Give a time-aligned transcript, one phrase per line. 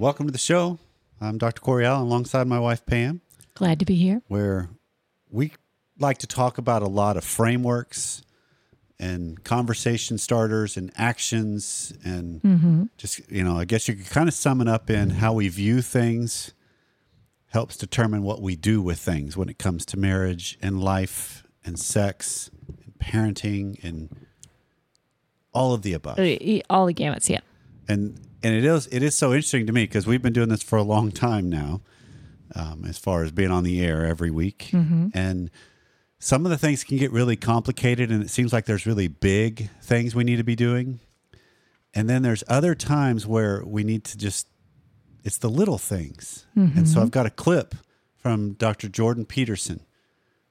[0.00, 0.78] welcome to the show.
[1.20, 1.60] I'm Dr.
[1.60, 3.20] Corey Allen alongside my wife Pam,
[3.54, 4.22] Glad to be here.
[4.28, 4.70] where
[5.30, 5.52] we
[5.98, 8.22] like to talk about a lot of frameworks
[8.98, 12.84] and conversation starters and actions and mm-hmm.
[12.96, 15.48] just you know, I guess you could kind of sum it up in how we
[15.48, 16.54] view things
[17.50, 21.78] helps determine what we do with things when it comes to marriage and life and
[21.78, 24.16] sex and parenting and
[25.52, 26.18] all of the above.
[26.70, 27.40] All the gamuts, yeah.
[27.90, 30.62] And and it is it is so interesting to me because we've been doing this
[30.62, 31.80] for a long time now,
[32.54, 34.70] um, as far as being on the air every week,
[35.14, 35.50] and
[36.18, 39.68] some of the things can get really complicated, and it seems like there's really big
[39.82, 41.00] things we need to be doing,
[41.94, 44.46] and then there's other times where we need to just
[45.24, 47.74] it's the little things, and so I've got a clip
[48.16, 48.88] from Dr.
[48.88, 49.80] Jordan Peterson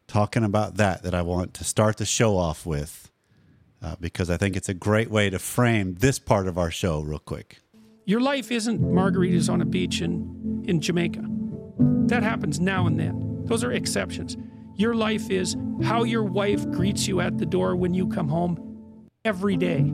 [0.08, 3.12] talking about that that I want to start the show off with.
[3.82, 7.00] Uh, because I think it's a great way to frame this part of our show,
[7.00, 7.60] real quick.
[8.06, 11.24] Your life isn't margaritas on a beach in, in Jamaica.
[12.08, 13.44] That happens now and then.
[13.46, 14.36] Those are exceptions.
[14.76, 19.10] Your life is how your wife greets you at the door when you come home
[19.24, 19.94] every day.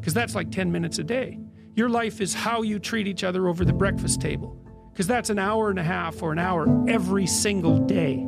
[0.00, 1.38] Because that's like 10 minutes a day.
[1.74, 4.56] Your life is how you treat each other over the breakfast table.
[4.92, 8.26] Because that's an hour and a half or an hour every single day.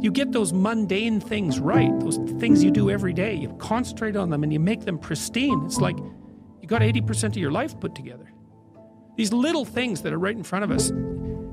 [0.00, 3.34] You get those mundane things right, those things you do every day.
[3.34, 5.64] You concentrate on them and you make them pristine.
[5.64, 5.96] It's like
[6.60, 8.30] you got 80% of your life put together.
[9.16, 10.92] These little things that are right in front of us,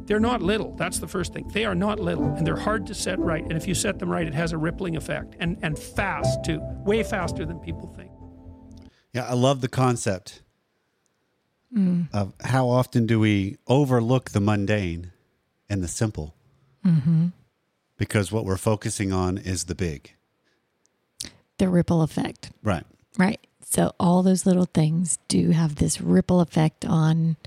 [0.05, 0.75] they're not little.
[0.75, 1.47] That's the first thing.
[1.47, 3.43] They are not little and they're hard to set right.
[3.43, 6.59] And if you set them right, it has a rippling effect and, and fast too,
[6.85, 8.11] way faster than people think.
[9.13, 10.41] Yeah, I love the concept
[11.73, 12.07] mm.
[12.11, 15.11] of how often do we overlook the mundane
[15.69, 16.35] and the simple
[16.85, 17.27] mm-hmm.
[17.97, 20.13] Because what we're focusing on is the big.
[21.57, 22.85] The ripple effect, Right.
[23.17, 23.39] right?
[23.63, 27.37] So all those little things do have this ripple effect on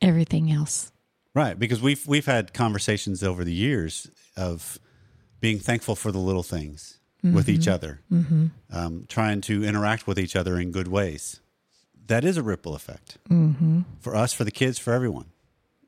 [0.00, 0.92] everything else.
[1.34, 4.78] Right, because we've we've had conversations over the years of
[5.40, 7.72] being thankful for the little things with each mm-hmm.
[7.72, 8.46] other, mm-hmm.
[8.70, 11.40] um, trying to interact with each other in good ways.
[12.06, 13.82] That is a ripple effect mm-hmm.
[14.00, 15.26] for us, for the kids, for everyone,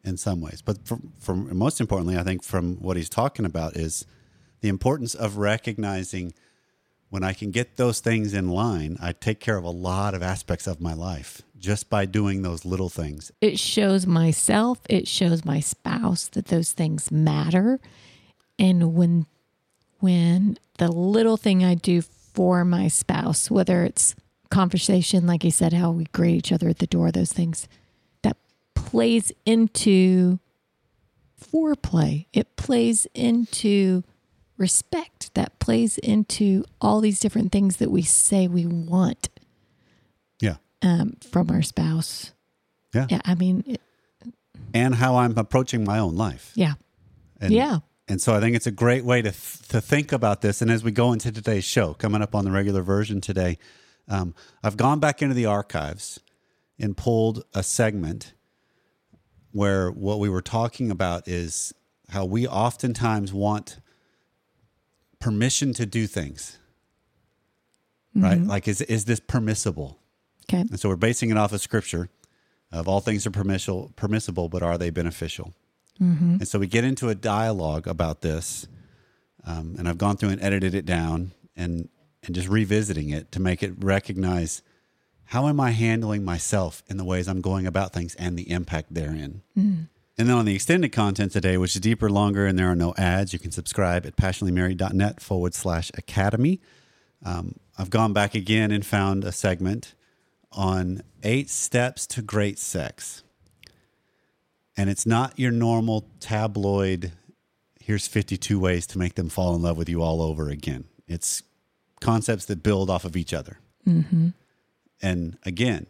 [0.05, 0.63] in some ways.
[0.63, 4.07] But for, for most importantly, I think from what he's talking about is
[4.61, 6.35] the importance of recognizing
[7.11, 10.23] when I can get those things in line, I take care of a lot of
[10.23, 13.31] aspects of my life just by doing those little things.
[13.41, 17.79] It shows myself, it shows my spouse that those things matter.
[18.59, 19.27] And when
[20.01, 24.15] when the little thing I do for my spouse, whether it's
[24.51, 27.69] conversation, like you said, how we greet each other at the door, those things
[28.75, 30.39] plays into
[31.41, 32.27] foreplay.
[32.33, 34.03] It plays into
[34.57, 35.33] respect.
[35.35, 39.29] That plays into all these different things that we say we want
[40.41, 40.57] Yeah.
[40.83, 42.33] um, from our spouse.
[42.95, 43.07] Yeah.
[43.11, 43.81] Yeah, I mean, it,
[44.73, 46.53] And how I'm approaching my own life.
[46.55, 46.75] yeah,
[47.41, 47.79] And, yeah.
[48.07, 50.61] And so I think it's a great way to th- to think about this.
[50.61, 53.57] And as we go into today's show, coming up on the regular version today,
[54.09, 56.21] um, I've gone back into the archives
[56.79, 58.35] and pulled a segment
[59.55, 61.73] where what we were talking about is
[62.11, 63.79] how we oftentimes want
[65.21, 66.59] permission to do things.
[68.17, 68.41] Right?
[68.41, 69.99] Like, is is this permissible?
[70.45, 70.61] Okay.
[70.61, 72.11] And so we're basing it off of scripture
[72.73, 75.55] of all things are permissible, permissible, but are they beneficial?
[76.39, 78.67] And so we get into a dialogue about this.
[79.47, 81.89] Um, and I've gone through and edited it down and,
[82.25, 84.63] and just revisiting it to make it recognize
[85.27, 88.93] how am I handling myself in the ways I'm going about things and the impact
[88.95, 89.43] therein.
[90.17, 92.95] And then on the extended content today, which is deeper, longer, and there are no
[92.97, 96.61] ads, you can subscribe at passionatelymarried.net forward slash academy.
[97.25, 99.95] Um, I've gone back again and found a segment
[100.53, 103.25] on eight steps to great sex.
[104.77, 107.13] And it's not your normal tabloid,
[107.81, 110.85] here's 52 ways to make them fall in love with you all over again.
[111.09, 111.43] It's
[112.01, 113.59] concepts that build off of each other.
[115.03, 115.87] And again,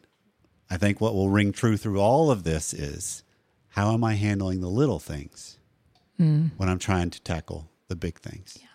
[0.71, 3.23] I think what will ring true through all of this is
[3.69, 5.59] how am I handling the little things
[6.17, 6.47] hmm.
[6.57, 8.59] when I'm trying to tackle the big things?
[8.61, 8.69] Yeah.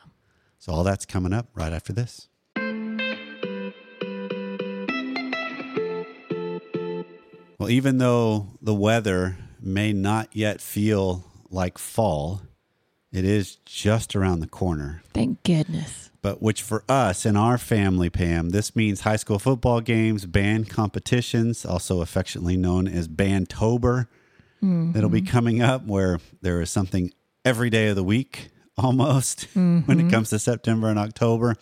[0.58, 2.28] So all that's coming up right after this.
[7.58, 12.42] Well, even though the weather may not yet feel like fall,
[13.12, 15.02] it is just around the corner.
[15.14, 16.09] Thank goodness.
[16.22, 20.70] But which for us in our family, Pam, this means high school football games, band
[20.70, 24.08] competitions, also affectionately known as Bandtober,
[24.62, 24.92] mm-hmm.
[24.92, 27.14] that'll be coming up where there is something
[27.46, 30.10] every day of the week almost when it mm-hmm.
[30.10, 31.56] comes to September and October.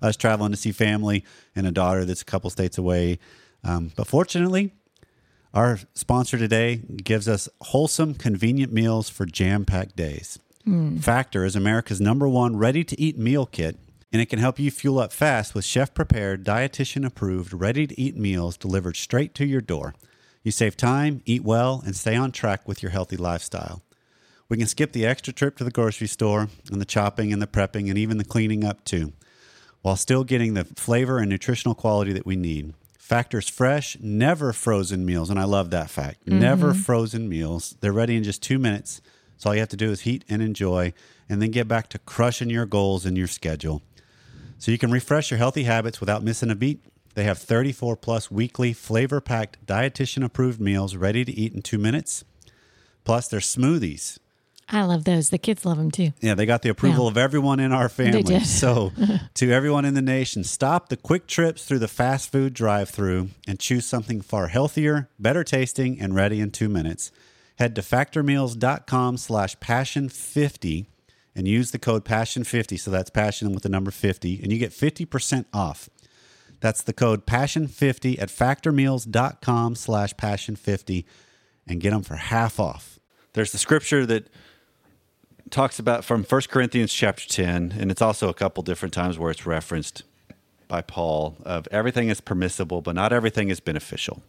[0.00, 1.24] Us traveling to see family
[1.56, 3.18] and a daughter that's a couple states away.
[3.64, 4.72] Um, but fortunately,
[5.54, 10.40] Our sponsor today gives us wholesome, convenient meals for jam packed days.
[10.64, 10.96] Hmm.
[10.96, 13.78] Factor is America's number one ready to eat meal kit,
[14.14, 18.00] and it can help you fuel up fast with chef prepared, dietitian approved, ready to
[18.00, 19.92] eat meals delivered straight to your door.
[20.44, 23.82] You save time, eat well, and stay on track with your healthy lifestyle.
[24.48, 27.48] We can skip the extra trip to the grocery store and the chopping and the
[27.48, 29.14] prepping and even the cleaning up too,
[29.82, 32.72] while still getting the flavor and nutritional quality that we need.
[32.96, 36.24] Factor's fresh, never frozen meals, and I love that fact.
[36.24, 36.38] Mm-hmm.
[36.38, 37.74] Never frozen meals.
[37.80, 39.02] They're ready in just two minutes.
[39.38, 40.92] So all you have to do is heat and enjoy,
[41.28, 43.82] and then get back to crushing your goals and your schedule.
[44.64, 46.82] So you can refresh your healthy habits without missing a beat.
[47.12, 51.76] They have 34 plus weekly flavor packed, dietitian approved meals ready to eat in two
[51.76, 52.24] minutes.
[53.04, 54.18] Plus, their smoothies.
[54.70, 55.28] I love those.
[55.28, 56.14] The kids love them too.
[56.22, 57.10] Yeah, they got the approval Yeah.
[57.10, 58.40] of everyone in our family.
[58.40, 58.90] so,
[59.34, 63.28] to everyone in the nation, stop the quick trips through the fast food drive through
[63.46, 67.12] and choose something far healthier, better tasting, and ready in two minutes.
[67.56, 70.86] Head to factormeals.com slash passion50
[71.34, 72.78] and use the code passion50.
[72.78, 75.88] So that's passion with the number 50, and you get 50% off.
[76.60, 81.04] That's the code passion50 at factormeals.com slash passion50
[81.66, 82.98] and get them for half off.
[83.34, 84.28] There's the scripture that
[85.50, 89.30] talks about from 1 Corinthians chapter 10, and it's also a couple different times where
[89.30, 90.04] it's referenced
[90.68, 94.22] by Paul of everything is permissible, but not everything is beneficial.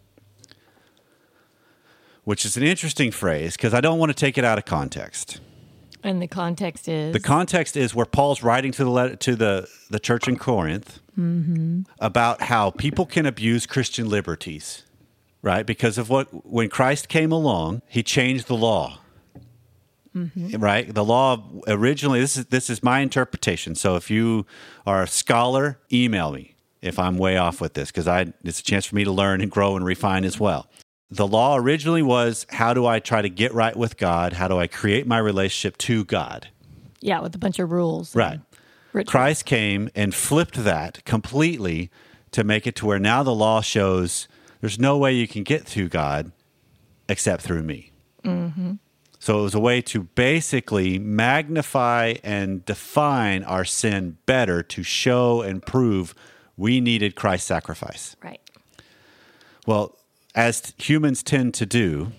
[2.24, 5.40] Which is an interesting phrase because I don't want to take it out of context.
[6.06, 9.68] And the context is The context is where Paul's writing to the letter, to the,
[9.90, 11.82] the church in Corinth mm-hmm.
[12.00, 14.84] about how people can abuse Christian liberties,
[15.42, 15.66] right?
[15.66, 19.00] Because of what when Christ came along, he changed the law.
[20.16, 20.64] Mm-hmm.
[20.64, 20.94] Right?
[20.94, 23.76] The law originally this is this is my interpretation.
[23.76, 24.46] So if you
[24.86, 28.64] are a scholar, email me if I'm way off with this because I it's a
[28.64, 30.70] chance for me to learn and grow and refine as well.
[31.16, 34.34] The law originally was how do I try to get right with God?
[34.34, 36.50] How do I create my relationship to God?
[37.06, 38.16] yeah, with a bunch of rules.
[38.16, 38.40] Right.
[38.92, 39.12] rituals.
[39.12, 41.92] Christ came and flipped that completely
[42.32, 44.28] to make it to where now the law shows
[44.60, 46.32] there's no way you can get to God
[47.08, 47.92] except through me.
[48.24, 48.74] Mm-hmm.
[49.20, 55.42] So it was a way to basically magnify and define our sin better to show
[55.42, 56.16] and prove
[56.58, 58.16] we needed Christ's sacrifice.
[58.24, 58.42] Right.
[59.68, 59.96] Well,
[60.36, 62.12] as humans tend to do,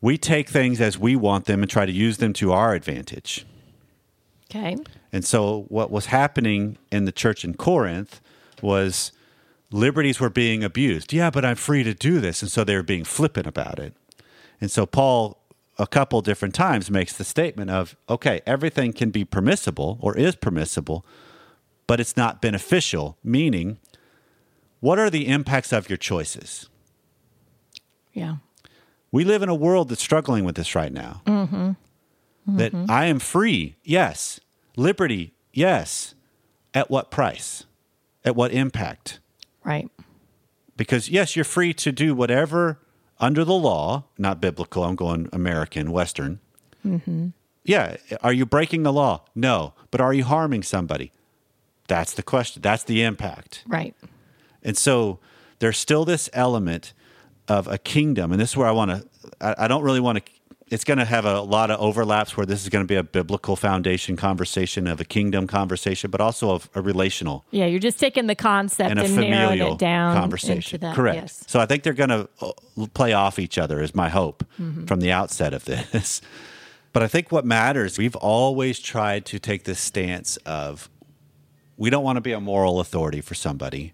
[0.00, 3.46] we take things as we want them and try to use them to our advantage.
[4.50, 4.76] Okay.
[5.12, 8.20] And so, what was happening in the church in Corinth
[8.60, 9.12] was
[9.70, 11.12] liberties were being abused.
[11.12, 12.42] Yeah, but I'm free to do this.
[12.42, 13.94] And so they were being flippant about it.
[14.60, 15.38] And so, Paul,
[15.78, 20.34] a couple different times, makes the statement of okay, everything can be permissible or is
[20.34, 21.04] permissible,
[21.86, 23.78] but it's not beneficial, meaning,
[24.80, 26.68] what are the impacts of your choices?
[28.12, 28.36] Yeah.
[29.12, 31.22] We live in a world that's struggling with this right now.
[31.26, 31.56] Mm-hmm.
[31.56, 32.56] Mm-hmm.
[32.56, 34.40] That I am free, yes.
[34.76, 36.14] Liberty, yes.
[36.72, 37.64] At what price?
[38.24, 39.18] At what impact?
[39.64, 39.90] Right.
[40.76, 42.78] Because, yes, you're free to do whatever
[43.18, 46.40] under the law, not biblical, I'm going American, Western.
[46.86, 47.28] Mm-hmm.
[47.64, 47.96] Yeah.
[48.22, 49.24] Are you breaking the law?
[49.34, 49.74] No.
[49.90, 51.12] But are you harming somebody?
[51.88, 52.62] That's the question.
[52.62, 53.64] That's the impact.
[53.66, 53.94] Right.
[54.62, 55.18] And so
[55.58, 56.94] there's still this element
[57.50, 59.04] of a kingdom, and this is where I want to.
[59.40, 60.32] I, I don't really want to.
[60.68, 63.02] It's going to have a lot of overlaps where this is going to be a
[63.02, 67.98] biblical foundation conversation of a kingdom conversation, but also of a relational Yeah, you're just
[67.98, 70.76] taking the concept and and, narrowing familial it down conversation.
[70.76, 70.94] into that.
[70.94, 71.16] Correct.
[71.16, 71.44] Yes.
[71.48, 72.28] So I think they're going to
[72.94, 74.84] play off each other, is my hope Mm-hmm.
[74.86, 76.20] from the outset of this.
[76.92, 80.90] But I think what matters, we've always tried to take this stance of
[81.76, 83.92] we don't want to be a moral authority for somebody.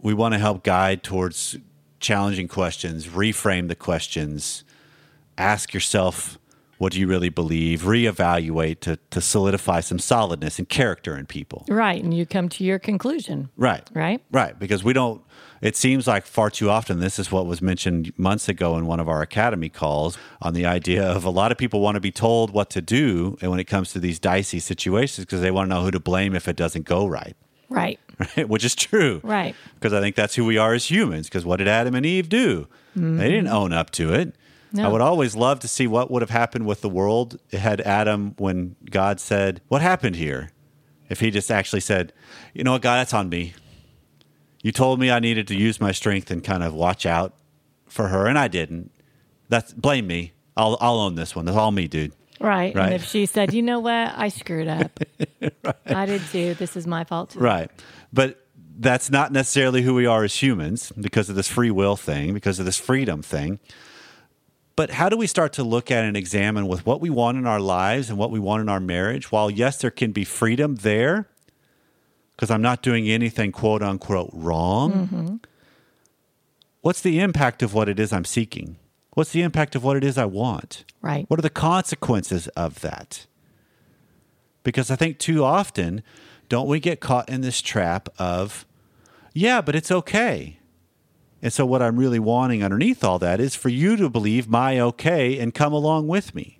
[0.00, 1.56] We want to help guide towards
[2.00, 4.64] challenging questions, reframe the questions,
[5.38, 6.38] ask yourself,
[6.78, 7.82] what do you really believe?
[7.82, 11.66] Reevaluate to, to solidify some solidness and character in people.
[11.68, 12.02] Right.
[12.02, 13.50] And you come to your conclusion.
[13.58, 13.86] Right.
[13.92, 14.22] Right.
[14.32, 14.58] Right.
[14.58, 15.22] Because we don't,
[15.60, 18.98] it seems like far too often, this is what was mentioned months ago in one
[18.98, 22.10] of our academy calls on the idea of a lot of people want to be
[22.10, 23.36] told what to do.
[23.42, 26.00] And when it comes to these dicey situations, because they want to know who to
[26.00, 27.36] blame if it doesn't go right.
[27.68, 28.00] Right.
[28.36, 28.48] Right.
[28.48, 29.20] Which is true.
[29.24, 29.54] Right.
[29.74, 31.28] Because I think that's who we are as humans.
[31.28, 32.68] Because what did Adam and Eve do?
[32.94, 33.54] They didn't mm-hmm.
[33.54, 34.34] own up to it.
[34.78, 38.34] I would always love to see what would have happened with the world had Adam,
[38.38, 40.50] when God said, What happened here?
[41.08, 42.12] If he just actually said,
[42.54, 43.54] You know what, God, that's on me.
[44.62, 47.34] You told me I needed to use my strength and kind of watch out
[47.86, 48.92] for her, and I didn't.
[49.48, 50.32] That's blame me.
[50.56, 51.46] I'll I'll own this one.
[51.46, 52.12] That's all me, dude.
[52.40, 52.74] Right.
[52.74, 52.86] Right.
[52.86, 54.98] And if she said, you know what, I screwed up.
[55.86, 56.54] I did too.
[56.54, 57.30] This is my fault.
[57.30, 57.38] Too.
[57.38, 57.70] Right.
[58.12, 58.44] But
[58.78, 62.58] that's not necessarily who we are as humans because of this free will thing, because
[62.58, 63.60] of this freedom thing.
[64.74, 67.46] But how do we start to look at and examine with what we want in
[67.46, 69.30] our lives and what we want in our marriage?
[69.30, 71.28] While, yes, there can be freedom there,
[72.30, 74.92] because I'm not doing anything quote unquote wrong.
[74.92, 75.36] Mm-hmm.
[76.80, 78.76] What's the impact of what it is I'm seeking?
[79.20, 80.82] What's the impact of what it is I want?
[81.02, 81.28] Right.
[81.28, 83.26] What are the consequences of that?
[84.62, 86.02] Because I think too often,
[86.48, 88.64] don't we get caught in this trap of,
[89.34, 90.58] yeah, but it's okay.
[91.42, 94.80] And so, what I'm really wanting underneath all that is for you to believe my
[94.80, 96.58] okay and come along with me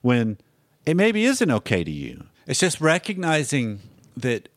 [0.00, 0.38] when
[0.84, 2.24] it maybe isn't okay to you.
[2.48, 3.78] It's just recognizing
[4.16, 4.48] that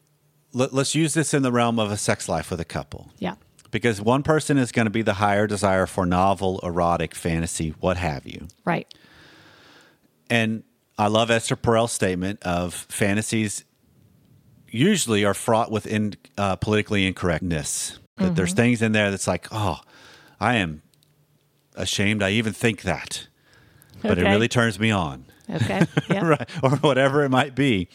[0.52, 3.36] let, us use this in the realm of a sex life with a couple Yeah.
[3.74, 7.98] Because one person is going to be the higher desire for novel, erotic, fantasy, what
[7.98, 8.48] have you.
[8.64, 8.88] Right.
[10.30, 10.64] And
[10.98, 13.66] I love Esther Perel's statement of fantasies
[14.70, 18.00] usually are fraught with in, uh, politically incorrectness.
[18.18, 19.82] That there's things in there that's like, oh,
[20.40, 20.84] I am
[21.76, 23.28] ashamed I even think that,
[24.04, 25.82] but it really turns me on, Okay.
[26.10, 26.28] Yeah.
[26.28, 26.50] right?
[26.62, 27.90] Or whatever it might be,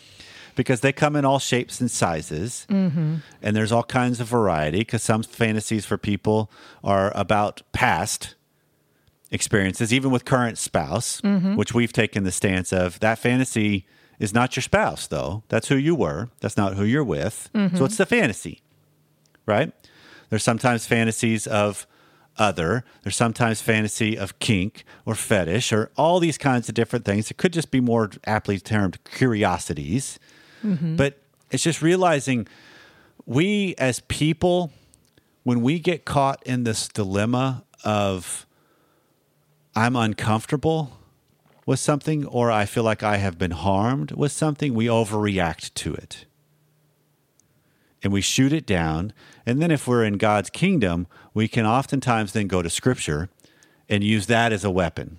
[0.59, 3.19] because they come in all shapes and sizes, mm-hmm.
[3.41, 4.81] and there's all kinds of variety.
[4.81, 6.51] Because some fantasies for people
[6.83, 8.35] are about past
[9.31, 11.55] experiences, even with current spouse, mm-hmm.
[11.55, 13.87] which we've taken the stance of that fantasy
[14.19, 15.45] is not your spouse, though.
[15.49, 16.29] That's who you were.
[16.41, 17.51] That's not who you're with.
[17.53, 17.85] So mm-hmm.
[17.85, 18.61] it's the fantasy,
[19.47, 19.73] right?
[20.29, 21.87] There's sometimes fantasies of
[22.37, 22.85] other.
[23.03, 27.31] There's sometimes fantasy of kink or fetish or all these kinds of different things.
[27.31, 30.19] It could just be more aptly termed curiosities.
[30.65, 30.97] Mm-hmm.
[30.97, 32.47] But it's just realizing
[33.27, 34.73] we as people,
[35.43, 38.47] when we get caught in this dilemma of
[39.75, 40.99] I'm uncomfortable
[41.67, 45.95] with something or I feel like I have been harmed with something, we overreact to
[45.95, 46.25] it.
[48.03, 49.13] And we shoot it down.
[49.45, 53.29] And then if we're in God's kingdom, we can oftentimes then go to scripture
[53.89, 55.19] and use that as a weapon.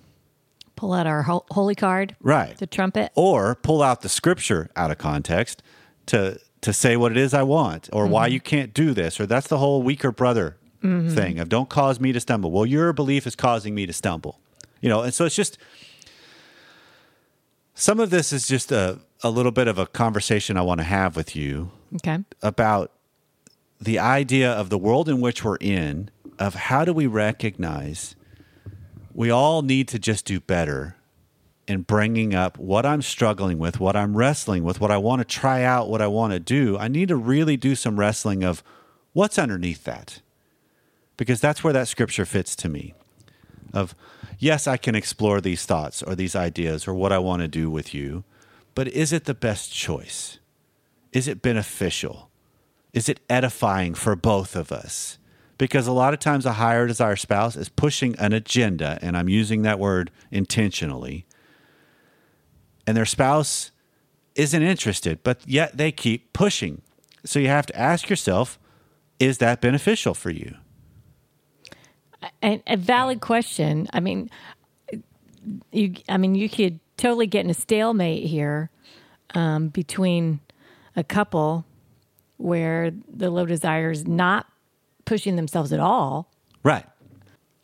[0.80, 2.16] Pull out our ho- holy card.
[2.22, 2.56] Right.
[2.56, 3.12] The trumpet.
[3.14, 5.62] Or pull out the scripture out of context
[6.06, 8.34] to to say what it is I want or why mm-hmm.
[8.34, 11.10] you can't do this or that's the whole weaker brother mm-hmm.
[11.10, 12.50] thing of don't cause me to stumble.
[12.50, 14.40] Well, your belief is causing me to stumble.
[14.80, 15.58] You know, and so it's just
[17.74, 20.84] some of this is just a, a little bit of a conversation I want to
[20.84, 22.20] have with you Okay.
[22.40, 22.90] about
[23.78, 28.16] the idea of the world in which we're in of how do we recognize
[29.12, 30.96] we all need to just do better
[31.66, 35.24] in bringing up what I'm struggling with, what I'm wrestling with, what I want to
[35.24, 36.76] try out, what I want to do.
[36.76, 38.64] I need to really do some wrestling of
[39.12, 40.20] what's underneath that.
[41.16, 42.94] Because that's where that scripture fits to me.
[43.72, 43.94] Of
[44.38, 47.70] yes, I can explore these thoughts or these ideas or what I want to do
[47.70, 48.24] with you,
[48.74, 50.40] but is it the best choice?
[51.12, 52.30] Is it beneficial?
[52.92, 55.18] Is it edifying for both of us?
[55.60, 59.28] Because a lot of times a higher desire spouse is pushing an agenda, and I'm
[59.28, 61.26] using that word intentionally,
[62.86, 63.70] and their spouse
[64.34, 66.80] isn't interested, but yet they keep pushing.
[67.26, 68.58] So you have to ask yourself,
[69.18, 70.56] is that beneficial for you?
[72.40, 73.86] And a valid question.
[73.92, 74.30] I mean,
[75.72, 75.96] you.
[76.08, 78.70] I mean, you could totally get in a stalemate here
[79.34, 80.40] um, between
[80.96, 81.66] a couple
[82.38, 84.49] where the low desire is not
[85.10, 86.30] pushing themselves at all,
[86.62, 86.86] Right.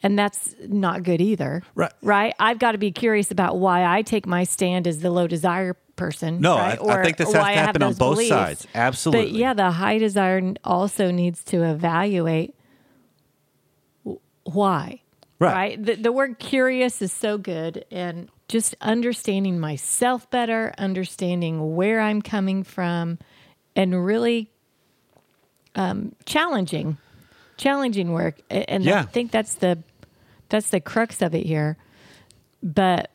[0.03, 1.63] and that's not good either.
[1.77, 1.93] Right.
[2.03, 2.35] Right.
[2.41, 5.75] I've got to be curious about why I take my stand as the low desire
[5.95, 6.41] person.
[6.41, 6.77] No, right?
[6.81, 8.29] I- I think this has to happen on both beliefs.
[8.31, 8.67] sides.
[8.75, 9.31] Absolutely.
[9.31, 12.57] But yeah, the high desire also needs to evaluate
[14.43, 15.03] why.
[15.39, 15.81] Right.
[15.83, 17.85] The, the word curious is so good.
[17.93, 23.19] And just understanding myself better, understanding where I'm coming from,
[23.77, 24.51] and really
[25.75, 26.97] um, challenging,
[27.57, 28.37] challenging work.
[28.51, 29.01] And Yeah.
[29.01, 29.83] I think that's the
[30.49, 31.77] that's the crux of it here.
[32.63, 33.11] But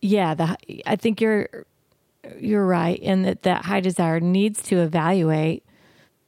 [0.00, 1.48] yeah, the I think you're
[2.38, 5.64] you're right in that that high desire needs to evaluate,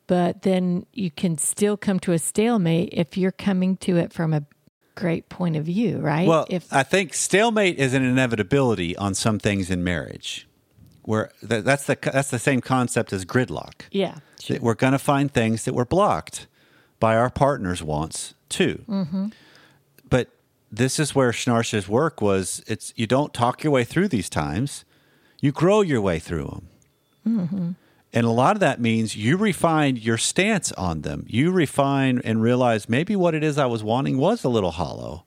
[0.07, 4.33] but then you can still come to a stalemate if you're coming to it from
[4.33, 4.43] a
[4.95, 6.27] great point of view, right?
[6.27, 10.49] Well, if I think stalemate is an inevitability on some things in marriage.
[11.03, 13.83] Where th- that's the that's the same concept as gridlock.
[13.93, 14.17] yeah,
[14.49, 16.49] that we're going to find things that were blocked
[17.01, 18.85] by our partner's wants too.
[18.89, 19.27] Mm-hmm.
[20.09, 20.29] But
[20.71, 22.63] this is where Schnarch's work was.
[22.67, 24.85] It's you don't talk your way through these times;
[25.41, 26.69] you grow your way through them.
[27.27, 27.71] Mm-hmm.
[28.13, 31.27] And a lot of that means you refine your stance on them.
[31.29, 35.25] You refine and realize maybe what it is I was wanting was a little hollow.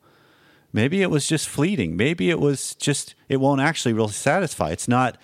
[0.74, 1.96] Maybe it was just fleeting.
[1.96, 4.70] Maybe it was just, it won't actually really satisfy.
[4.70, 5.18] It's not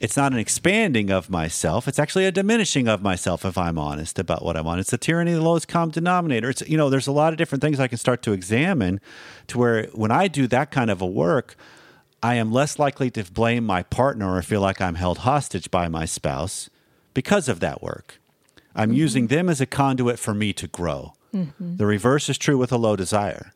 [0.00, 1.88] it's not an expanding of myself.
[1.88, 4.80] It's actually a diminishing of myself if I'm honest about what I want.
[4.80, 6.50] It's the tyranny of the lowest common denominator.
[6.50, 9.00] It's you know, there's a lot of different things I can start to examine
[9.48, 11.56] to where when I do that kind of a work,
[12.22, 15.88] I am less likely to blame my partner or feel like I'm held hostage by
[15.88, 16.70] my spouse
[17.14, 18.20] because of that work.
[18.74, 18.98] I'm mm-hmm.
[18.98, 21.14] using them as a conduit for me to grow.
[21.34, 21.76] Mm-hmm.
[21.76, 23.52] The reverse is true with a low desire.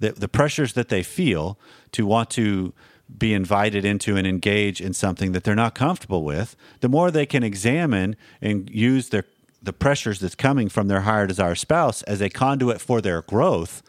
[0.00, 1.58] The, the pressures that they feel
[1.92, 2.74] to want to
[3.18, 7.26] be invited into and engage in something that they're not comfortable with, the more they
[7.26, 9.24] can examine and use their
[9.62, 13.80] the pressures that's coming from their higher desire spouse as a conduit for their growth,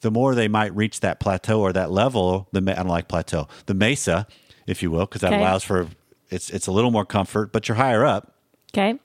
[0.00, 2.48] the more they might reach that plateau or that level.
[2.52, 4.26] The I don't like plateau, the mesa,
[4.66, 5.40] if you will, because that Okay.
[5.40, 5.88] allows for
[6.30, 8.34] it's it's a little more comfort, but you're higher up
[8.72, 8.98] Okay.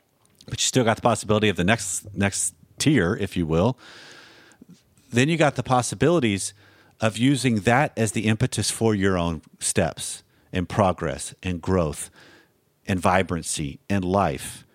[0.48, 3.77] but you still got the possibility of the next next tier, if you will.
[5.12, 6.53] Then you got the possibilities
[7.01, 12.09] of using that as the impetus for your own steps and progress and growth
[12.87, 14.65] and vibrancy and life.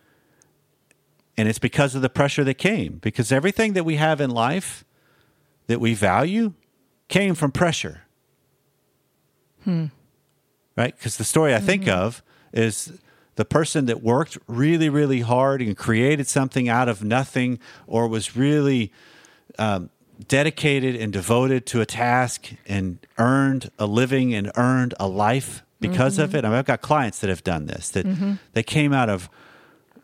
[1.36, 4.84] And it's because of the pressure that came, because everything that we have in life
[5.68, 6.52] that we value
[7.08, 8.02] came from pressure.
[9.64, 9.86] Hmm.
[10.76, 10.94] Right?
[10.94, 12.22] Because the story I think of
[12.52, 13.00] is
[13.36, 18.36] the person that worked really, really hard and created something out of nothing or was
[18.36, 18.92] really
[19.58, 19.90] um,
[20.28, 26.18] dedicated and devoted to a task and earned a living and earned a life because
[26.18, 26.38] of mm-hmm.
[26.38, 26.44] it.
[26.44, 28.34] I mean, I've got clients that have done this, that mm-hmm.
[28.52, 29.28] they came out of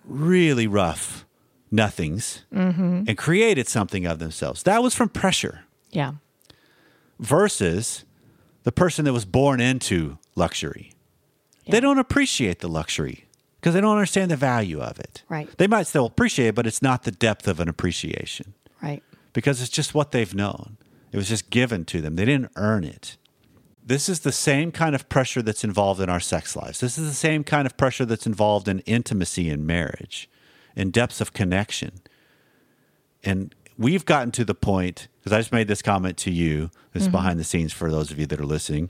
[0.05, 1.27] really rough
[1.71, 3.03] nothings mm-hmm.
[3.07, 4.63] and created something of themselves.
[4.63, 6.15] That was from pressure Yeah.
[7.19, 8.05] versus
[8.63, 10.93] the person that was born into luxury.
[11.69, 13.27] They don't appreciate the luxury
[13.61, 15.25] because they don't understand the value of it.
[15.29, 15.49] Right.
[15.59, 19.03] They might still appreciate it, but it's not the depth of an appreciation Right.
[19.37, 20.79] Because it's just what they've known.
[21.13, 22.17] It was just given to them.
[22.17, 23.19] They didn't earn it.
[23.85, 26.81] This is the same kind of pressure that's involved in our sex lives.
[26.81, 30.31] This is the same kind of pressure that's involved in intimacy in marriage,
[30.75, 32.01] in depths of connection.
[33.23, 37.03] And we've gotten to the point, because I just made this comment to you, this
[37.03, 38.89] is behind the scenes for those of you that are listening.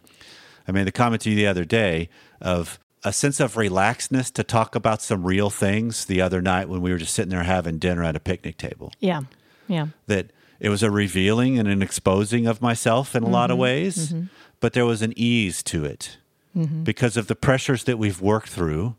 [0.68, 2.08] I made the comment to you the other day
[2.40, 6.82] of a sense of relaxedness to talk about some real things the other night when
[6.82, 9.22] we were just sitting there having dinner at a picnic table Yeah.
[9.68, 9.88] Yeah.
[10.06, 13.62] that it was a revealing and an exposing of myself in a lot of mm-hmm.
[13.62, 14.24] ways, mm-hmm.
[14.60, 16.18] but there was an ease to it
[16.56, 16.82] mm-hmm.
[16.82, 18.96] because of the pressures that we've worked through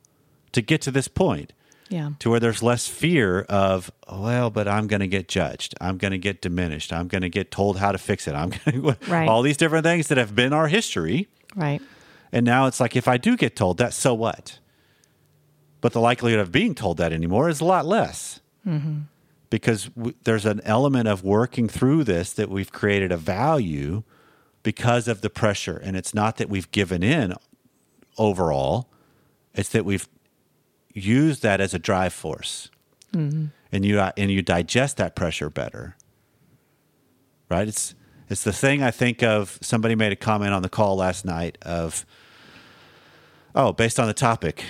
[0.52, 1.54] to get to this point
[1.90, 2.12] Yeah.
[2.20, 5.76] to where there's less fear of, oh, well, but I'm going to get judged.
[5.82, 6.94] I'm going to get diminished.
[6.94, 8.36] I'm going to get told how to fix it.
[8.36, 9.28] I'm going to, Right.
[9.28, 11.28] all these different things that have been our history.
[11.56, 11.82] Right.
[12.32, 14.60] And now it's like, if I do get told that, so what?
[15.80, 18.40] But the likelihood of being told that anymore is a lot less.
[19.50, 24.04] Because w- there's an element of working through this that we've created a value
[24.64, 25.78] because of the pressure.
[25.78, 27.34] And it's not that we've given in
[28.18, 28.90] overall,
[29.54, 30.08] it's that we've
[30.94, 32.70] used that as a drive force.
[33.14, 33.46] Mm-hmm.
[33.72, 35.96] And you uh, and you digest that pressure better.
[37.50, 37.68] Right?
[37.68, 37.96] It's
[38.30, 41.58] it's the thing I think of somebody made a comment on the call last night
[41.62, 42.06] of
[43.56, 44.64] oh, based on the topic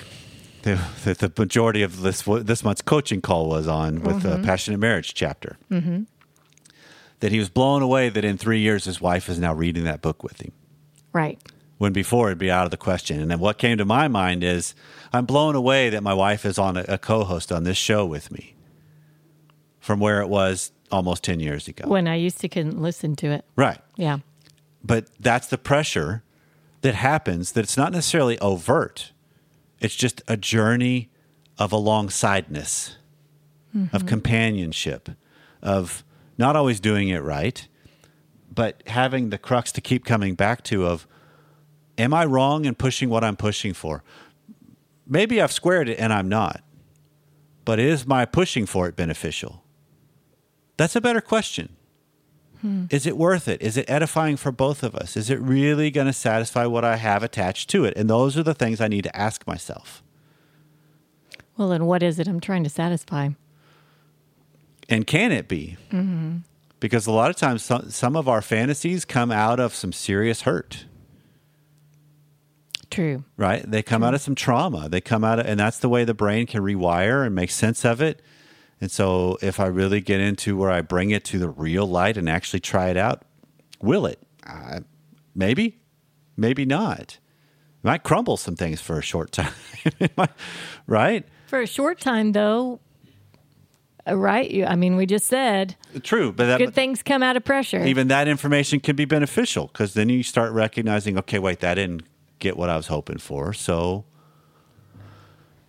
[0.75, 4.43] that the majority of this this month's coaching call was on with the mm-hmm.
[4.43, 5.57] passionate marriage chapter.
[5.71, 6.03] Mm-hmm.
[7.19, 10.01] That he was blown away that in three years his wife is now reading that
[10.01, 10.51] book with him
[11.13, 11.39] Right.
[11.79, 13.19] when before it'd be out of the question.
[13.19, 14.75] And then what came to my mind is
[15.11, 18.31] I'm blown away that my wife is on a, a co-host on this show with
[18.31, 18.53] me
[19.79, 21.87] from where it was almost 10 years ago.
[21.87, 23.45] When I used to couldn't listen to it.
[23.55, 23.79] Right.
[23.95, 24.19] Yeah.
[24.83, 26.23] But that's the pressure
[26.81, 29.11] that happens that it's not necessarily overt.
[29.79, 31.09] It's just a journey
[31.57, 32.95] of alongsideness,
[33.73, 34.07] of mm-hmm.
[34.07, 35.09] companionship,
[35.61, 36.03] of
[36.37, 37.67] not always doing it right,
[38.53, 41.07] but having the crux to keep coming back to of
[41.97, 44.03] am I wrong in pushing what I'm pushing for?
[45.05, 46.63] Maybe I've squared it and I'm not.
[47.65, 49.63] But is my pushing for it beneficial?
[50.77, 51.76] That's a better question.
[52.61, 52.85] Hmm.
[52.89, 53.61] Is it worth it?
[53.61, 55.15] Is it edifying for both of us?
[55.15, 57.95] Is it really going to satisfy what I have attached to it?
[57.95, 60.03] And those are the things I need to ask myself.
[61.57, 63.29] Well, then what is it I'm trying to satisfy?
[64.89, 65.77] And can it be?
[65.91, 66.37] Mm-hmm.
[66.79, 70.41] Because a lot of times, some, some of our fantasies come out of some serious
[70.41, 70.85] hurt,
[72.91, 73.23] True.
[73.35, 73.69] right?
[73.69, 74.87] They come out of some trauma.
[74.87, 77.83] They come out of, and that's the way the brain can rewire and make sense
[77.83, 78.21] of it.
[78.79, 82.15] And so, if I really get into where I bring it to the real light
[82.17, 83.23] and actually try it out,
[83.81, 84.19] will it?
[84.45, 84.81] Uh,
[85.33, 85.79] maybe,
[86.35, 86.99] maybe not.
[86.99, 87.19] It
[87.83, 89.53] might crumble some things for a short time,
[90.85, 91.25] right?
[91.47, 92.79] For a short time, though,
[94.07, 94.49] uh, right?
[94.49, 97.83] You, I mean, we just said True, but that, good things come out of pressure.
[97.83, 102.03] even that information can be beneficial because then you start recognizing, okay, wait, that didn't
[102.39, 103.53] get what I was hoping for.
[103.53, 104.05] So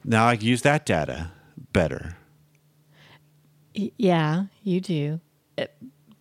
[0.04, 1.30] Now I use that data
[1.72, 2.16] better.
[3.96, 5.20] Yeah, you do.
[5.56, 5.74] It-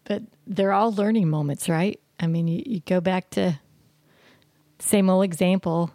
[0.04, 2.00] but they're all learning moments, right?
[2.20, 3.60] I mean, you, you go back to
[4.80, 5.92] same old example.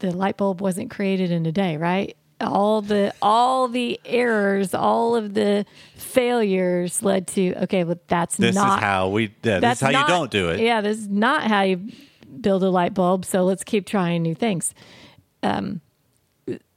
[0.00, 2.16] The light bulb wasn't created in a day, right?
[2.40, 8.54] All the all the errors, all of the failures led to okay, but that's This
[8.56, 9.22] not is how we.
[9.22, 10.60] Yeah, this that's is how not- you don't do it.
[10.60, 11.88] Yeah, this is not how you
[12.40, 13.24] build a light bulb.
[13.24, 14.74] So let's keep trying new things.
[15.44, 15.80] Um,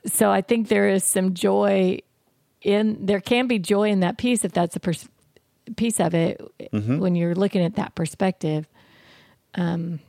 [0.06, 2.00] so I think there is some joy
[2.66, 5.08] in there can be joy in that piece if that's a pers-
[5.78, 6.42] piece of it
[6.74, 7.00] Mm-hmm.
[7.00, 8.68] when you're looking at that perspective.
[9.54, 10.00] Um,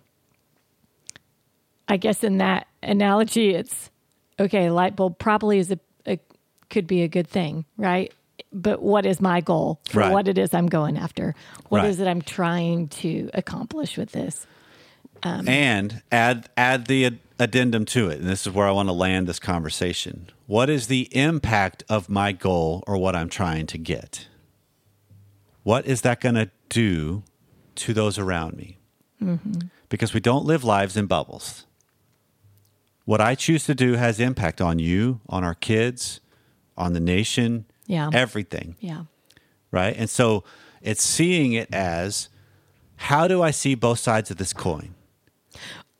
[1.88, 3.90] I guess in that analogy, it's
[4.40, 4.70] okay.
[4.70, 6.18] Light bulb probably is a, a
[6.70, 8.12] could be a good thing, right?
[8.52, 10.12] But what is my goal for Right.
[10.12, 11.34] what it is I'm going after?
[11.68, 11.90] What Right.
[11.90, 14.46] is it I'm trying to accomplish with this?
[15.22, 19.26] and add add the addendum to it and this is where i want to land
[19.26, 24.26] this conversation what is the impact of my goal or what i'm trying to get
[25.62, 27.22] what is that going to do
[27.74, 28.78] to those around me
[29.22, 29.52] mm-hmm.
[29.88, 31.66] because we don't live lives in bubbles
[33.04, 36.20] what i choose to do has impact on you on our kids
[36.76, 38.10] on the nation Yeah.
[38.12, 39.04] everything Yeah.
[39.70, 39.94] right?
[39.96, 40.42] And so
[40.82, 42.28] it's seeing it as
[42.96, 44.94] how do I see both sides of this coin?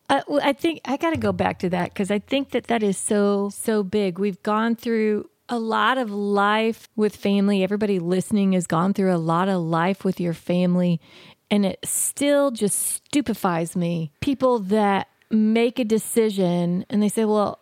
[0.08, 2.82] Uh, I think I got to go back to that because I think that that
[2.82, 4.18] is so so big.
[4.18, 7.62] We've gone through a lot of life with family.
[7.62, 11.00] Everybody listening has gone through a lot of life with your family,
[11.50, 14.12] and it still just stupefies me.
[14.20, 17.58] People that make a decision and they say, "Well."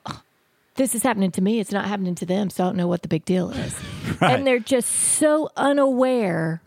[0.76, 1.60] This is happening to me.
[1.60, 3.78] It's not happening to them, so I don't know what the big deal is.
[4.20, 4.34] Right.
[4.34, 6.62] And they're just so unaware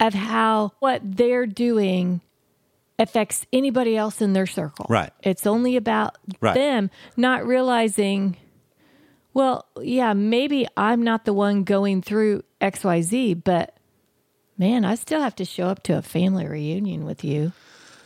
[0.00, 2.20] of how what they're doing
[2.98, 4.86] affects anybody else in their circle.
[4.88, 5.10] Right.
[5.22, 6.54] It's only about Right.
[6.54, 8.36] them not realizing,
[9.34, 13.76] well, yeah, maybe I'm not the one going through XYZ, but
[14.56, 17.52] man, I still have to show up to a family reunion with you.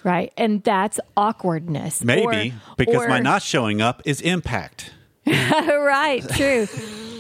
[0.05, 0.33] Right.
[0.37, 2.05] And that's awkwardness.
[2.05, 4.92] Maybe Or- because my not showing up is impact.
[5.26, 6.66] right, true.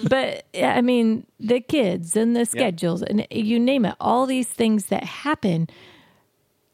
[0.08, 4.86] but I mean, the kids and the schedules and you name it, all these things
[4.86, 5.68] that happen.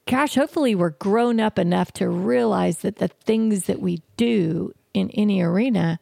[0.08, 5.10] Gosh, hopefully we're grown up enough to realize that the things that we do in
[5.10, 6.00] any arena,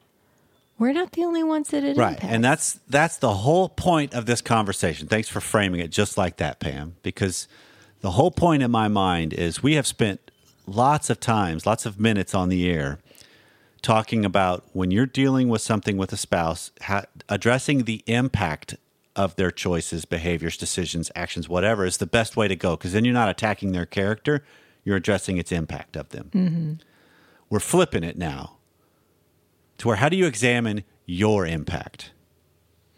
[0.79, 2.13] we're not the only ones that it Right.
[2.15, 2.33] impacts.
[2.33, 5.09] And that's that's the whole point of this conversation.
[5.09, 7.49] Thanks for framing it just like that, Pam, because
[8.01, 10.31] the whole point in my mind is we have spent
[10.67, 12.99] lots of times, lots of minutes on the air
[13.83, 16.71] talking about when you're dealing with something with a spouse,
[17.29, 18.77] addressing the impact
[19.17, 23.05] of their choices, behaviors, decisions, actions, whatever is the best way to go because then
[23.05, 24.45] you're not attacking their character,
[24.85, 26.31] you're addressing its impact of them.
[26.33, 26.73] Mm-hmm.
[27.49, 28.59] We're flipping it now
[29.79, 32.13] to where how do you examine your impact?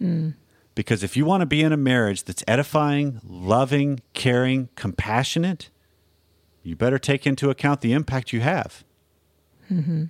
[0.01, 0.35] Mm.
[0.75, 5.71] Because if you want to be in a marriage that's edifying, loving, caring, compassionate,
[6.63, 8.85] you better take into account the impact you have.
[9.71, 10.05] Mm-hmm.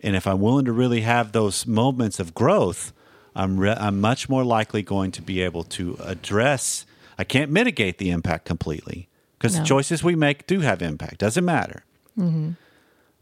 [0.00, 2.92] And if I'm willing to really have those moments of growth,
[3.36, 6.86] I'm, re- I'm much more likely going to be able to address.
[7.18, 9.60] I can't mitigate the impact completely because No.
[9.60, 11.18] the choices we make do have impact.
[11.18, 11.84] Doesn't matter.
[12.18, 12.52] Mm-hmm.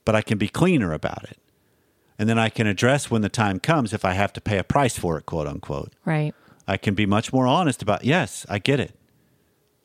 [0.04, 1.38] But I can be cleaner about it.
[2.18, 4.64] And then I can address when the time comes if I have to pay a
[4.64, 5.92] price for it, quote unquote.
[6.04, 6.34] right.
[6.66, 8.94] I can be much more honest about, yes, I get it.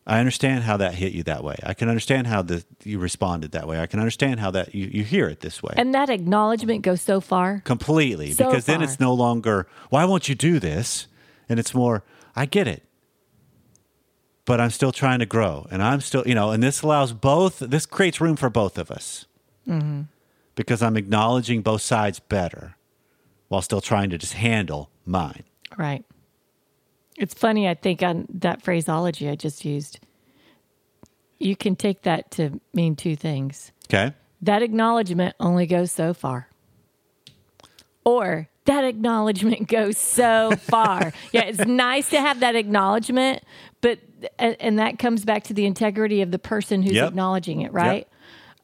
[0.09, 1.55] I understand how that hit you that way.
[1.61, 3.79] I can understand how the, you responded that way.
[3.79, 5.75] I can understand how that you, you hear it this way.
[5.77, 7.61] And that acknowledgement goes so far.
[7.63, 8.31] Completely.
[8.31, 11.05] So because then it's no longer, why won't you do this?
[11.47, 12.03] And it's more,
[12.35, 12.83] I get it.
[14.45, 15.67] But I'm still trying to grow.
[15.69, 18.89] And I'm still, you know, and this allows both, this creates room for both of
[18.89, 19.27] us.
[19.67, 20.01] Mm-hmm.
[20.55, 22.77] Because I'm acknowledging both sides better
[23.47, 25.43] while still trying to just handle mine.
[25.77, 26.03] Right.
[27.19, 29.99] It's funny, I think, on that phraseology I just used.
[31.37, 33.71] You can take that to mean two things.
[33.87, 34.13] Okay.
[34.41, 36.47] That acknowledgement only goes so far.
[38.05, 41.11] Or that acknowledgement goes so far.
[41.33, 43.43] yeah, it's nice to have that acknowledgement,
[43.81, 43.99] but
[44.37, 47.09] and, and that comes back to the integrity of the person who's Yep.
[47.09, 48.07] acknowledging it, right?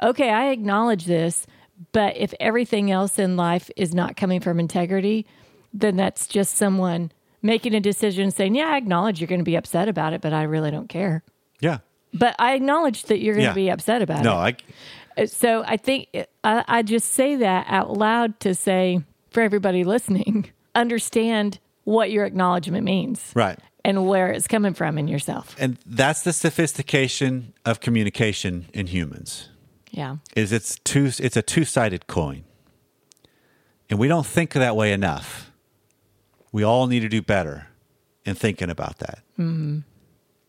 [0.02, 1.46] Okay, I acknowledge this,
[1.91, 5.26] but if everything else in life is not coming from integrity,
[5.74, 7.12] then that's just someone
[7.46, 10.34] making a decision saying, "Yeah, I acknowledge you're going to be upset about it, but
[10.34, 11.24] I really don't care."
[11.62, 11.80] Yeah.
[12.14, 13.54] But I acknowledge that you're going to Yeah.
[13.54, 14.24] be upset about it.
[14.24, 14.56] No, I,
[15.18, 16.08] uh, So I think
[16.44, 22.26] I, I just say that out loud to say for everybody listening, understand what your
[22.26, 23.60] acknowledgement means right.
[23.84, 25.56] and where it's coming from in yourself.
[25.60, 29.50] And that's the sophistication of communication in humans.
[29.92, 30.18] Yeah.
[30.36, 32.44] Is it's two it's a two-sided coin.
[33.90, 35.52] And we don't think that way enough.
[36.56, 37.68] We all need to do better
[38.24, 39.20] in thinking about that.
[39.38, 39.80] Mm-hmm.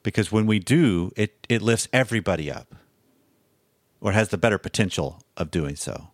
[0.05, 2.77] Because when we do, it, it lifts everybody up
[4.01, 6.11] or has the better potential of doing so.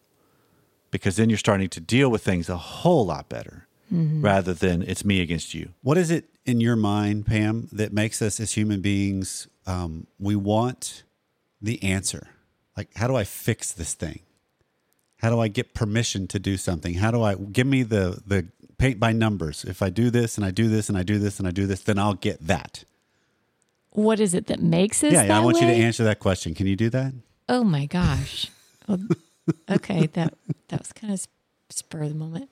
[0.90, 4.22] Because then you're starting to deal with things a whole lot better mm-hmm.
[4.22, 5.74] rather than it's me against you.
[5.82, 10.36] What is it in your mind, Pam, that makes us as human beings, um, we
[10.36, 11.02] want
[11.60, 12.28] the answer?
[12.78, 14.20] Like, how do I fix this thing?
[15.18, 16.94] How do I get permission to do something?
[16.94, 18.48] How do I give me the the
[18.82, 19.64] paint by numbers?
[19.64, 21.66] If I do this and I do this and I do this and I do
[21.66, 22.84] this, then I'll get that.
[23.90, 25.12] What is it that makes us?
[25.12, 25.60] Yeah, yeah I want way?
[25.62, 26.54] you to answer that question.
[26.54, 27.12] Can you do that?
[27.48, 28.48] Oh my gosh.
[28.88, 28.98] Well,
[29.70, 30.34] okay, that
[30.68, 31.24] that was kind of
[31.70, 32.50] spur of the moment.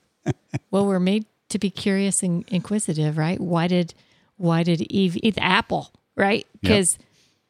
[0.69, 3.39] Well, we're made to be curious and inquisitive, right?
[3.39, 3.93] Why did
[4.37, 6.47] why did Eve eat the apple, right?
[6.61, 7.07] Because yep.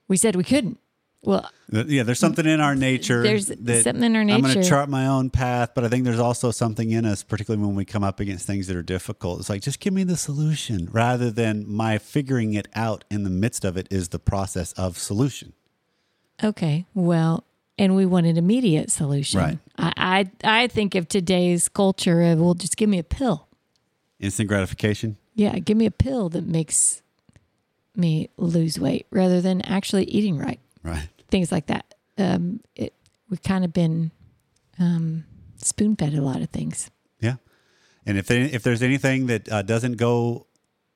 [0.08, 0.80] we said we couldn't.
[1.24, 3.22] Well, yeah, there's something in our nature.
[3.22, 4.36] There's something in our nature.
[4.36, 7.22] I'm going to chart my own path, but I think there's also something in us,
[7.22, 9.40] particularly when we come up against things that are difficult.
[9.40, 13.30] It's like just give me the solution, rather than my figuring it out in the
[13.30, 15.54] midst of it is the process of solution.
[16.44, 17.44] Okay, well,
[17.78, 19.40] and we want an immediate solution.
[19.40, 19.60] Right.
[19.78, 19.94] I
[20.44, 23.48] I, I think of today's culture of well, just give me a pill.
[24.20, 25.18] Instant gratification.
[25.36, 27.04] Yeah, give me a pill that makes
[27.96, 31.08] me lose weight rather than actually eating right right?
[31.30, 31.94] Things like that.
[32.18, 32.94] Um, it
[33.30, 34.12] we've kind of been
[34.80, 35.26] um,
[35.58, 36.92] spoon fed a lot of things.
[37.20, 37.36] Yeah,
[38.06, 40.48] and if they, if there's anything that uh, doesn't go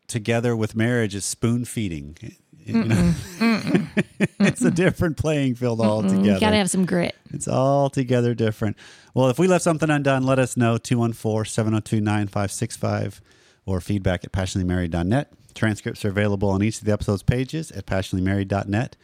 [0.08, 2.18] together with marriage, is spoon feeding.
[2.66, 3.14] You know?
[4.40, 6.34] it's a different playing field altogether.
[6.34, 7.16] You gotta have some grit.
[7.32, 8.78] It's altogether different.
[9.14, 13.22] Well, if we left something undone, let us know 214 702 9565
[13.66, 15.32] or feedback at passionatelymarried.net.
[15.54, 18.96] Transcripts are available on each of the episode's pages at passionatelymarried.net.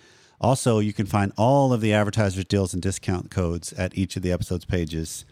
[0.42, 4.24] Also, you can find all of the advertisers' deals and discount codes at each of
[4.24, 5.24] the episode's pages.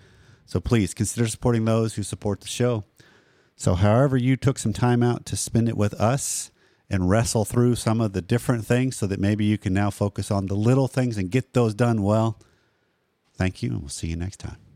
[0.45, 2.83] So please consider supporting those who support the show.
[3.55, 6.51] So, however, you took some time out to spend it with us
[6.91, 10.29] and wrestle through some of the different things so that maybe you can now focus
[10.29, 12.39] on the little things and get those done well.
[13.33, 14.68] Thank you, and we'll see you next time.